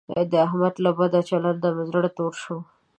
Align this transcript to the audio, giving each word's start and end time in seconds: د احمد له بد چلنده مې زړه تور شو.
د 0.31 0.33
احمد 0.45 0.73
له 0.85 0.91
بد 0.99 1.13
چلنده 1.29 1.69
مې 1.75 1.83
زړه 1.89 2.09
تور 2.17 2.33
شو. 2.41 2.57